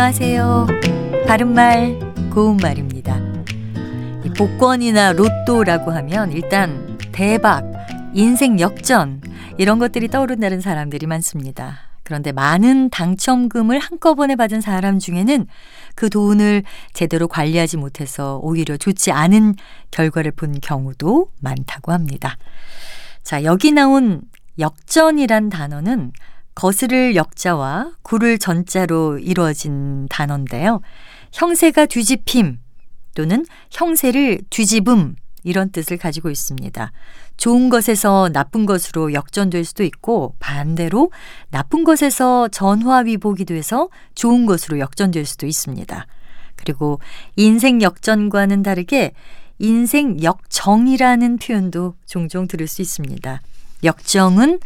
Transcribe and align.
안녕하세요. 0.00 0.68
바른말, 1.26 1.98
고운말입니다. 2.32 3.20
복권이나 4.38 5.12
로또라고 5.12 5.90
하면 5.90 6.30
일단 6.30 6.96
대박, 7.10 7.64
인생 8.14 8.60
역전, 8.60 9.20
이런 9.58 9.80
것들이 9.80 10.06
떠오른다는 10.06 10.60
사람들이 10.60 11.08
많습니다. 11.08 11.78
그런데 12.04 12.30
많은 12.30 12.90
당첨금을 12.90 13.80
한꺼번에 13.80 14.36
받은 14.36 14.60
사람 14.60 15.00
중에는 15.00 15.48
그 15.96 16.08
돈을 16.10 16.62
제대로 16.92 17.26
관리하지 17.26 17.76
못해서 17.76 18.38
오히려 18.40 18.76
좋지 18.76 19.10
않은 19.10 19.56
결과를 19.90 20.30
본 20.30 20.60
경우도 20.62 21.32
많다고 21.40 21.90
합니다. 21.90 22.38
자, 23.24 23.42
여기 23.42 23.72
나온 23.72 24.22
역전이란 24.60 25.48
단어는 25.48 26.12
거스를 26.58 27.14
역자와 27.14 27.92
구를 28.02 28.36
전자로 28.36 29.20
이루어진 29.20 30.08
단어인데요. 30.08 30.80
형세가 31.32 31.86
뒤집힘 31.86 32.58
또는 33.14 33.46
형세를 33.70 34.40
뒤집음 34.50 35.14
이런 35.44 35.70
뜻을 35.70 35.98
가지고 35.98 36.30
있습니다. 36.30 36.90
좋은 37.36 37.68
것에서 37.68 38.28
나쁜 38.32 38.66
것으로 38.66 39.12
역전될 39.12 39.64
수도 39.64 39.84
있고 39.84 40.34
반대로 40.40 41.12
나쁜 41.50 41.84
것에서 41.84 42.48
전화위복이 42.48 43.44
돼서 43.44 43.88
좋은 44.16 44.44
것으로 44.44 44.80
역전될 44.80 45.26
수도 45.26 45.46
있습니다. 45.46 46.06
그리고 46.56 46.98
인생 47.36 47.80
역전과는 47.82 48.64
다르게 48.64 49.12
인생 49.60 50.20
역정이라는 50.20 51.38
표현도 51.38 51.94
종종 52.06 52.48
들을 52.48 52.66
수 52.66 52.82
있습니다. 52.82 53.42
역정은 53.84 54.58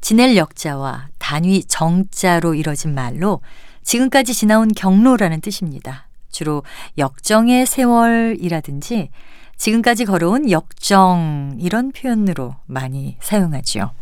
지낼 0.00 0.36
역자와 0.36 1.08
단위 1.18 1.64
정자로 1.64 2.54
이뤄진 2.54 2.94
말로 2.94 3.40
지금까지 3.82 4.34
지나온 4.34 4.68
경로라는 4.68 5.40
뜻입니다. 5.40 6.08
주로 6.30 6.62
역정의 6.98 7.66
세월이라든지 7.66 9.10
지금까지 9.56 10.04
걸어온 10.06 10.50
역정 10.50 11.56
이런 11.58 11.92
표현으로 11.92 12.56
많이 12.66 13.16
사용하죠. 13.20 13.92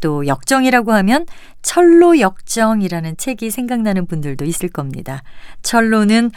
또 0.00 0.26
역정이라고 0.26 0.92
하면 0.92 1.26
철로 1.62 2.18
역정이라는 2.18 3.16
책이 3.16 3.50
생각나는 3.50 4.06
분들도 4.06 4.44
있을 4.44 4.68
겁니다. 4.68 5.22
철로는 5.62 6.30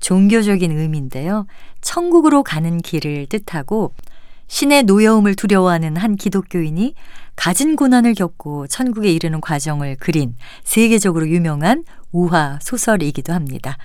종교적인 0.00 0.76
의미인데요. 0.76 1.46
천국으로 1.82 2.42
가는 2.42 2.78
길을 2.78 3.26
뜻하고 3.26 3.92
신의 4.50 4.82
노여움을 4.82 5.36
두려워하는 5.36 5.96
한 5.96 6.16
기독교인이 6.16 6.94
가진 7.36 7.76
고난을 7.76 8.14
겪고 8.14 8.66
천국에 8.66 9.10
이르는 9.12 9.40
과정을 9.40 9.96
그린 10.00 10.34
세계적으로 10.64 11.28
유명한 11.28 11.84
우화 12.10 12.58
소설이기도 12.60 13.32
합니다. 13.32 13.78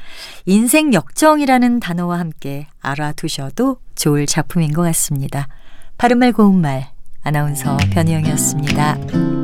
인생 0.45 0.91
역정이라는 0.91 1.80
단어와 1.80 2.17
함께 2.19 2.67
알아두셔도 2.81 3.77
좋을 3.94 4.25
작품인 4.25 4.73
것 4.73 4.81
같습니다. 4.81 5.47
바른말 5.99 6.33
고운말 6.33 6.89
아나운서 7.22 7.77
변희영이었습니다. 7.91 9.34